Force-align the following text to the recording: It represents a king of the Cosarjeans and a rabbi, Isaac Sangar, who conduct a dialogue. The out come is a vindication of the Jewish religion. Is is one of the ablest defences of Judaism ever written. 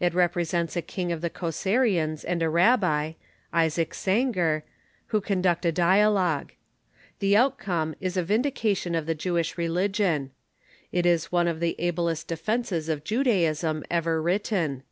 It 0.00 0.14
represents 0.14 0.74
a 0.74 0.80
king 0.80 1.12
of 1.12 1.20
the 1.20 1.28
Cosarjeans 1.28 2.24
and 2.24 2.42
a 2.42 2.48
rabbi, 2.48 3.12
Isaac 3.52 3.92
Sangar, 3.92 4.64
who 5.08 5.20
conduct 5.20 5.66
a 5.66 5.70
dialogue. 5.70 6.54
The 7.18 7.36
out 7.36 7.58
come 7.58 7.94
is 8.00 8.16
a 8.16 8.22
vindication 8.22 8.94
of 8.94 9.04
the 9.04 9.14
Jewish 9.14 9.58
religion. 9.58 10.30
Is 10.92 11.04
is 11.24 11.32
one 11.32 11.46
of 11.46 11.60
the 11.60 11.76
ablest 11.78 12.26
defences 12.26 12.88
of 12.88 13.04
Judaism 13.04 13.84
ever 13.90 14.22
written. 14.22 14.82